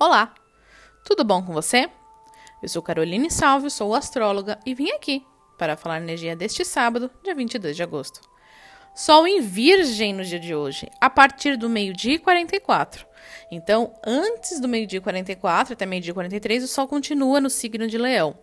Olá, 0.00 0.32
tudo 1.04 1.24
bom 1.24 1.42
com 1.42 1.52
você? 1.52 1.90
Eu 2.62 2.68
sou 2.68 2.80
Caroline 2.80 3.28
Salve, 3.32 3.68
sou 3.68 3.96
astróloga 3.96 4.56
e 4.64 4.72
vim 4.72 4.90
aqui 4.90 5.26
para 5.58 5.76
falar 5.76 5.96
a 5.96 6.00
energia 6.00 6.36
deste 6.36 6.64
sábado, 6.64 7.10
dia 7.24 7.34
22 7.34 7.74
de 7.74 7.82
agosto. 7.82 8.20
Sol 8.94 9.26
em 9.26 9.40
Virgem 9.40 10.14
no 10.14 10.24
dia 10.24 10.38
de 10.38 10.54
hoje, 10.54 10.88
a 11.00 11.10
partir 11.10 11.56
do 11.56 11.68
meio-dia 11.68 12.14
e 12.14 12.18
44. 12.20 13.04
Então, 13.50 13.92
antes 14.06 14.60
do 14.60 14.68
meio-dia 14.68 14.98
e 14.98 15.02
44 15.02 15.72
até 15.72 15.84
meio-dia 15.84 16.12
e 16.12 16.14
43, 16.14 16.62
o 16.62 16.68
Sol 16.68 16.86
continua 16.86 17.40
no 17.40 17.50
signo 17.50 17.88
de 17.88 17.98
Leão. 17.98 18.38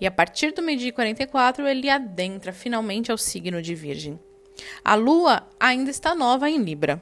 E 0.00 0.08
a 0.08 0.10
partir 0.10 0.52
do 0.52 0.60
meio-dia 0.60 0.88
e 0.88 0.92
44, 0.92 1.68
ele 1.68 1.88
adentra 1.88 2.52
finalmente 2.52 3.12
ao 3.12 3.16
signo 3.18 3.62
de 3.62 3.76
Virgem. 3.76 4.18
A 4.84 4.96
Lua 4.96 5.46
ainda 5.60 5.88
está 5.88 6.16
nova 6.16 6.50
em 6.50 6.58
Libra. 6.58 7.00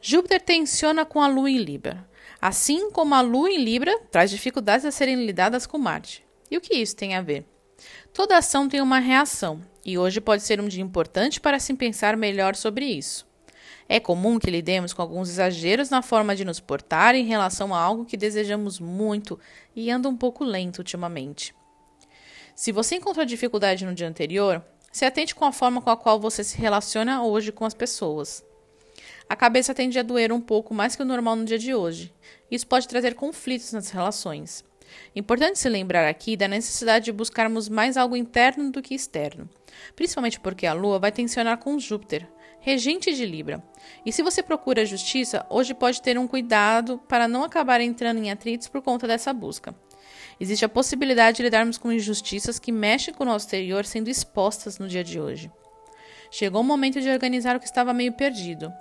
Júpiter 0.00 0.40
tensiona 0.40 1.04
com 1.04 1.20
a 1.20 1.26
Lua 1.28 1.50
em 1.50 1.58
Libra. 1.58 2.10
Assim 2.42 2.90
como 2.90 3.14
a 3.14 3.20
Lua 3.20 3.48
em 3.48 3.62
Libra 3.62 3.96
traz 4.10 4.28
dificuldades 4.28 4.84
a 4.84 4.90
serem 4.90 5.24
lidadas 5.24 5.64
com 5.64 5.78
Marte. 5.78 6.24
E 6.50 6.56
o 6.56 6.60
que 6.60 6.74
isso 6.74 6.96
tem 6.96 7.14
a 7.14 7.22
ver? 7.22 7.46
Toda 8.12 8.36
ação 8.36 8.68
tem 8.68 8.80
uma 8.80 8.98
reação, 8.98 9.62
e 9.86 9.96
hoje 9.96 10.20
pode 10.20 10.42
ser 10.42 10.60
um 10.60 10.66
dia 10.66 10.82
importante 10.82 11.40
para 11.40 11.60
se 11.60 11.72
pensar 11.74 12.16
melhor 12.16 12.56
sobre 12.56 12.84
isso. 12.84 13.24
É 13.88 14.00
comum 14.00 14.40
que 14.40 14.50
lidemos 14.50 14.92
com 14.92 15.00
alguns 15.00 15.28
exageros 15.30 15.88
na 15.88 16.02
forma 16.02 16.34
de 16.34 16.44
nos 16.44 16.58
portar 16.58 17.14
em 17.14 17.24
relação 17.24 17.72
a 17.72 17.80
algo 17.80 18.04
que 18.04 18.16
desejamos 18.16 18.80
muito 18.80 19.38
e 19.76 19.88
anda 19.88 20.08
um 20.08 20.16
pouco 20.16 20.42
lento 20.42 20.78
ultimamente. 20.78 21.54
Se 22.56 22.72
você 22.72 22.96
encontrou 22.96 23.24
dificuldade 23.24 23.86
no 23.86 23.94
dia 23.94 24.08
anterior, 24.08 24.60
se 24.90 25.04
atente 25.04 25.32
com 25.32 25.44
a 25.44 25.52
forma 25.52 25.80
com 25.80 25.90
a 25.90 25.96
qual 25.96 26.18
você 26.18 26.42
se 26.42 26.58
relaciona 26.58 27.22
hoje 27.22 27.52
com 27.52 27.64
as 27.64 27.72
pessoas. 27.72 28.44
A 29.28 29.36
cabeça 29.36 29.74
tende 29.74 29.98
a 29.98 30.02
doer 30.02 30.32
um 30.32 30.40
pouco 30.40 30.74
mais 30.74 30.94
que 30.94 31.02
o 31.02 31.06
normal 31.06 31.36
no 31.36 31.44
dia 31.44 31.58
de 31.58 31.74
hoje. 31.74 32.12
Isso 32.50 32.66
pode 32.66 32.88
trazer 32.88 33.14
conflitos 33.14 33.72
nas 33.72 33.90
relações. 33.90 34.64
Importante 35.14 35.58
se 35.58 35.68
lembrar 35.68 36.08
aqui 36.08 36.36
da 36.36 36.48
necessidade 36.48 37.06
de 37.06 37.12
buscarmos 37.12 37.68
mais 37.68 37.96
algo 37.96 38.16
interno 38.16 38.70
do 38.70 38.82
que 38.82 38.94
externo, 38.94 39.48
principalmente 39.96 40.40
porque 40.40 40.66
a 40.66 40.72
Lua 40.72 40.98
vai 40.98 41.10
tensionar 41.10 41.58
com 41.58 41.78
Júpiter, 41.78 42.28
regente 42.60 43.14
de 43.14 43.24
Libra. 43.24 43.62
E 44.04 44.12
se 44.12 44.22
você 44.22 44.42
procura 44.42 44.86
justiça, 44.86 45.46
hoje 45.48 45.74
pode 45.74 46.02
ter 46.02 46.18
um 46.18 46.26
cuidado 46.26 46.98
para 47.08 47.26
não 47.26 47.44
acabar 47.44 47.80
entrando 47.80 48.18
em 48.18 48.30
atritos 48.30 48.68
por 48.68 48.82
conta 48.82 49.06
dessa 49.06 49.32
busca. 49.32 49.74
Existe 50.38 50.64
a 50.64 50.68
possibilidade 50.68 51.38
de 51.38 51.42
lidarmos 51.42 51.78
com 51.78 51.92
injustiças 51.92 52.58
que 52.58 52.72
mexem 52.72 53.14
com 53.14 53.22
o 53.22 53.26
nosso 53.26 53.46
exterior 53.46 53.84
sendo 53.84 54.08
expostas 54.08 54.78
no 54.78 54.88
dia 54.88 55.04
de 55.04 55.20
hoje. 55.20 55.50
Chegou 56.30 56.62
o 56.62 56.64
momento 56.64 57.00
de 57.00 57.10
organizar 57.10 57.56
o 57.56 57.60
que 57.60 57.66
estava 57.66 57.92
meio 57.92 58.12
perdido. 58.12 58.72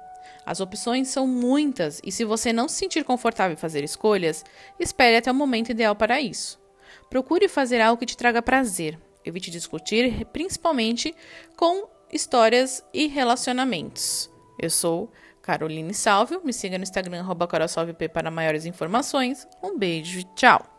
As 0.45 0.59
opções 0.59 1.07
são 1.09 1.27
muitas 1.27 2.01
e 2.03 2.11
se 2.11 2.25
você 2.25 2.51
não 2.51 2.67
se 2.67 2.75
sentir 2.75 3.03
confortável 3.03 3.53
em 3.53 3.59
fazer 3.59 3.83
escolhas, 3.83 4.43
espere 4.79 5.17
até 5.17 5.31
o 5.31 5.35
momento 5.35 5.69
ideal 5.69 5.95
para 5.95 6.19
isso. 6.19 6.59
Procure 7.09 7.47
fazer 7.47 7.81
algo 7.81 7.99
que 7.99 8.05
te 8.05 8.17
traga 8.17 8.41
prazer. 8.41 8.97
Evite 9.23 9.51
discutir, 9.51 10.25
principalmente 10.27 11.15
com 11.55 11.87
histórias 12.11 12.83
e 12.93 13.07
relacionamentos. 13.07 14.29
Eu 14.59 14.69
sou 14.69 15.11
Caroline 15.41 15.93
Salvio, 15.93 16.41
me 16.43 16.53
siga 16.53 16.77
no 16.77 16.83
Instagram, 16.83 17.19
arroba 17.19 17.47
para 18.13 18.31
maiores 18.31 18.65
informações. 18.65 19.47
Um 19.61 19.77
beijo 19.77 20.19
e 20.19 20.23
tchau! 20.35 20.70